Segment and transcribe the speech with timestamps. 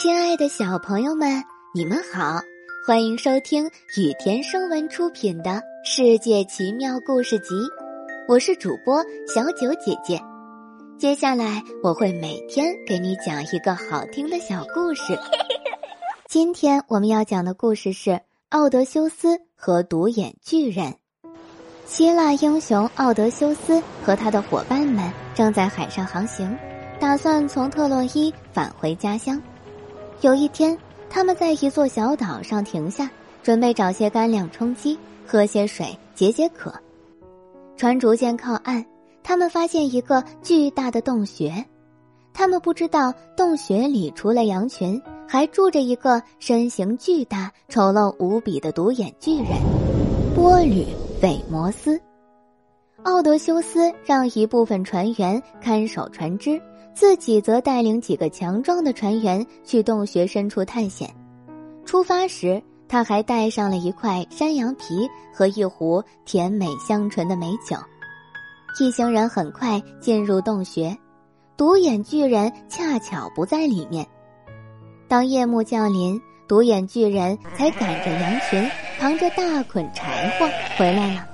[0.00, 2.40] 亲爱的小朋友们，你们好，
[2.86, 3.66] 欢迎收听
[3.98, 5.50] 雨田声文出品的
[5.84, 7.54] 《世界奇妙故事集》，
[8.26, 10.18] 我是主播小九姐姐。
[10.98, 15.18] 接下来我会每天给你讲一个好听的小故事。
[16.30, 20.94] 今天我们要讲的故事是奥德修斯和独眼巨人。
[21.84, 26.56] 希腊英雄奥德修斯和他的伙伴们正在海上航行，
[26.98, 29.38] 打算从特洛伊返回家乡。
[30.22, 30.76] 有一天，
[31.08, 33.10] 他们在一座小岛上停下，
[33.42, 36.70] 准备找些干粮充饥，喝些水解解渴。
[37.74, 38.84] 船逐渐靠岸，
[39.22, 41.64] 他们发现一个巨大的洞穴。
[42.34, 49.46] 他们不知道洞穴里除了羊群，还住着一个身形巨大、丑陋无比的独眼巨人——
[50.36, 50.84] 波吕
[51.18, 51.98] 斐摩斯。
[53.04, 56.60] 奥德修斯让一部分船员看守船只。
[56.94, 61.08] 自己则带领几个强壮的船员去洞穴深处探险。
[61.84, 67.76] 出发时，他还带上了一块山羊皮和一壶甜美香醇的美酒。
[68.78, 70.96] 一行人很快进入洞穴，
[71.56, 74.06] 独眼巨人恰巧不在里面。
[75.08, 81.26] 当夜幕降临，独眼巨人才赶着羊群，扛着大捆柴火回来了。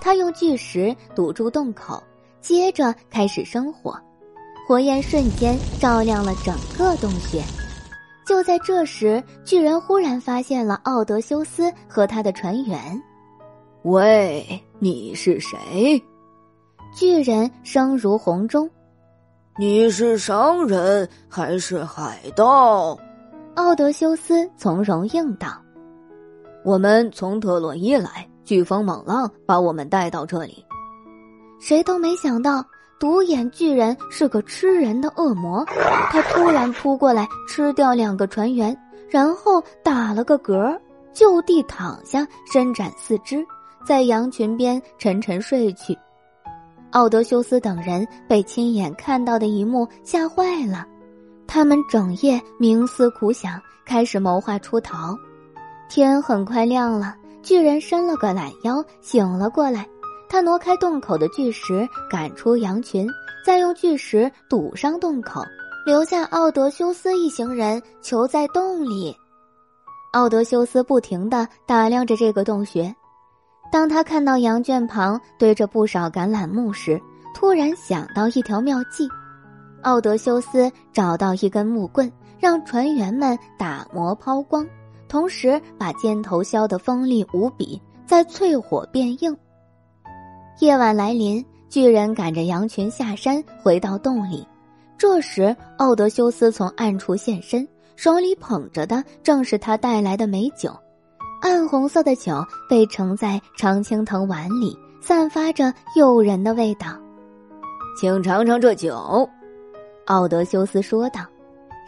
[0.00, 2.02] 他用巨石堵住洞口，
[2.40, 3.96] 接着开始生火。
[4.68, 7.42] 火焰瞬间照亮了整个洞穴。
[8.26, 13.02] 就在这时，巨人忽然发现了奥德修斯和他的船员。
[13.84, 15.98] “喂，你是谁？”
[16.94, 18.68] 巨人声如洪钟。
[19.58, 22.94] “你是商人还是海盗？”
[23.56, 25.48] 奥德修斯从容应道。
[26.62, 30.62] “我们从特洛伊来，飓风猛浪把我们带到这里。”
[31.58, 32.62] 谁都没想到。
[32.98, 35.64] 独眼巨人是个吃人的恶魔，
[36.10, 38.76] 他突然扑过来吃掉两个船员，
[39.08, 40.76] 然后打了个嗝，
[41.12, 43.46] 就地躺下，伸展四肢，
[43.84, 45.96] 在羊群边沉沉睡去。
[46.90, 50.84] 奥德修斯等人被亲眼看到的一幕吓坏了，
[51.46, 55.16] 他们整夜冥思苦想，开始谋划出逃。
[55.88, 59.86] 天很快亮了，巨人伸了个懒腰，醒了过来。
[60.28, 63.08] 他挪开洞口的巨石，赶出羊群，
[63.44, 65.42] 再用巨石堵上洞口，
[65.86, 69.16] 留下奥德修斯一行人囚在洞里。
[70.12, 72.94] 奥德修斯不停地打量着这个洞穴，
[73.72, 77.00] 当他看到羊圈旁堆着不少橄榄木时，
[77.34, 79.08] 突然想到一条妙计。
[79.82, 84.66] 奥德修斯找到一根木棍，让船员们打磨抛光，
[85.08, 89.34] 同时把尖头削得锋利无比，再淬火变硬。
[90.60, 94.44] 夜晚来临，巨人赶着羊群下山，回到洞里。
[94.96, 100.74] 这时，奥德修斯从暗处现身，手里捧着的正是他带来的美酒。
[101.40, 106.88] 暗红色的酒被盛在常青藤碗里，散发着诱人的味道。
[107.96, 109.28] 请尝尝这酒，
[110.06, 111.20] 奥德修斯说道：“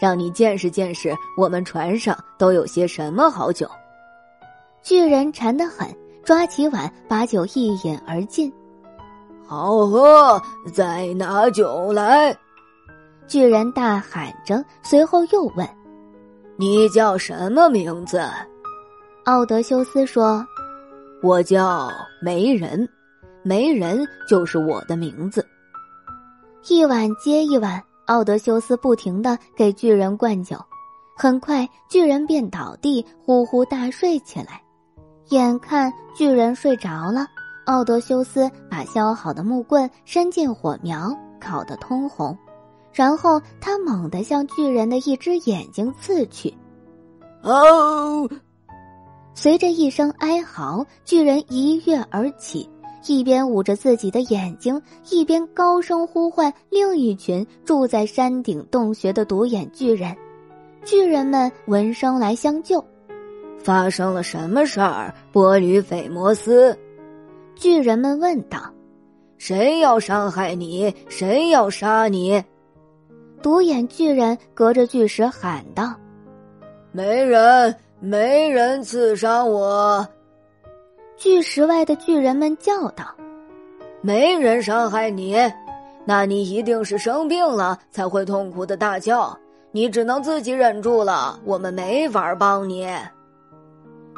[0.00, 3.68] 让你见识见识我们船上都有些什么好酒。”
[4.80, 5.88] 巨人馋得很，
[6.22, 8.52] 抓起碗把酒一饮而尽。
[9.50, 10.40] 好喝，
[10.72, 12.32] 再拿酒来！
[13.26, 15.68] 巨人大喊着，随后又问
[16.56, 18.22] ：“你叫什么名字？”
[19.26, 20.46] 奥德修斯说
[21.20, 21.90] ：“我叫
[22.22, 22.88] 没人，
[23.42, 25.44] 没人就是我的名字。”
[26.68, 30.56] 一碗接一碗，奥德修斯不停的给巨人灌酒，
[31.16, 34.62] 很快巨人便倒地呼呼大睡起来。
[35.30, 37.26] 眼看巨人睡着了。
[37.70, 42.36] 奥德修斯把削好的木棍伸进火苗，烤得通红，
[42.92, 46.52] 然后他猛地向巨人的一只眼睛刺去。
[47.42, 48.28] 哦！
[49.34, 52.68] 随着一声哀嚎，巨人一跃而起，
[53.06, 60.12] 一边捂着自己的眼睛，一边高声呼唤另一群住在山顶洞穴的独眼巨人。
[60.84, 62.84] 巨人们闻声来相救。
[63.62, 65.14] 发生了什么事儿？
[65.30, 66.76] 波吕斐摩斯。
[67.60, 68.58] 巨人们问道
[69.36, 70.94] ：“谁要伤害你？
[71.10, 72.42] 谁要杀你？”
[73.42, 75.94] 独眼巨人隔着巨石喊道
[76.90, 80.08] ：“没人，没人刺伤我。”
[81.18, 83.04] 巨石外的巨人们叫道
[84.00, 85.36] ：“没人伤害你，
[86.06, 89.38] 那你一定是生病了才会痛苦的大叫。
[89.70, 92.88] 你只能自己忍住了，我们没法帮你。”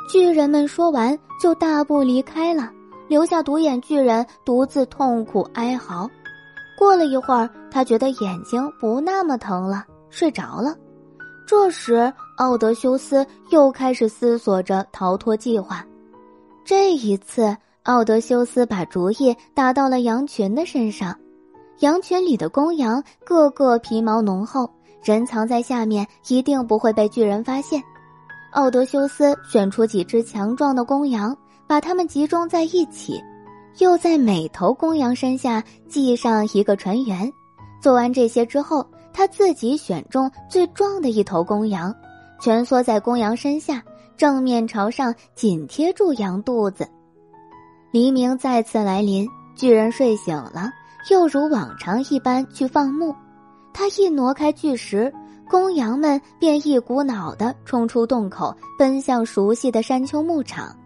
[0.08, 2.70] 巨人们说完，就大步离开了。
[3.12, 6.08] 留下独眼巨人独自痛苦哀嚎。
[6.78, 10.74] 过了一会儿，他觉得眼睛不那么疼了，睡着了。
[11.46, 15.84] 这时，奥德修斯又开始思索着逃脱计划。
[16.64, 21.14] 这一次，奥德修斯把主意打到了羊群的身上。
[21.80, 24.70] 羊群里的公羊个个皮毛浓厚，
[25.02, 27.82] 人藏在下面一定不会被巨人发现。
[28.52, 31.36] 奥德修斯选出几只强壮的公羊，
[31.72, 33.18] 把它们集中在一起，
[33.78, 37.32] 又在每头公羊身下系上一个船员。
[37.80, 41.90] 做完这些之后，他自己选中最壮的一头公羊，
[42.38, 43.82] 蜷缩在公羊身下，
[44.18, 46.86] 正面朝上，紧贴住羊肚子。
[47.90, 49.26] 黎明再次来临，
[49.56, 50.70] 巨人睡醒了。
[51.10, 53.14] 又如往常一般去放牧，
[53.72, 55.10] 他一挪开巨石，
[55.48, 60.76] 公羊们便一股脑的冲出洞口，奔向熟悉的山丘牧场。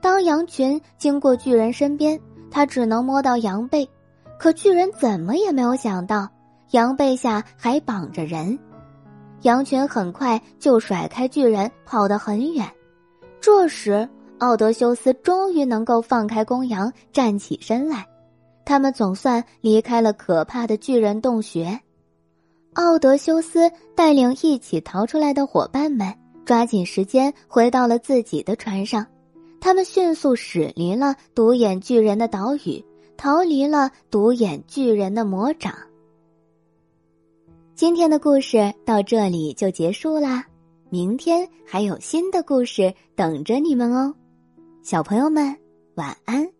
[0.00, 2.18] 当羊群经过巨人身边，
[2.50, 3.88] 他只能摸到羊背，
[4.38, 6.28] 可巨人怎么也没有想到，
[6.70, 8.58] 羊背下还绑着人。
[9.42, 12.68] 羊群很快就甩开巨人，跑得很远。
[13.40, 14.08] 这时，
[14.38, 18.06] 奥德修斯终于能够放开公羊，站起身来。
[18.64, 21.80] 他们总算离开了可怕的巨人洞穴。
[22.74, 29.06] 奥德修斯带领一起逃出来的伙伴们，抓紧时间回到了自己的船上。
[29.60, 32.84] 他们迅速驶离了独眼巨人的岛屿，
[33.16, 35.74] 逃离了独眼巨人的魔掌。
[37.74, 40.44] 今天的故事到这里就结束啦，
[40.90, 44.14] 明天还有新的故事等着你们哦，
[44.82, 45.56] 小朋友们
[45.94, 46.57] 晚安。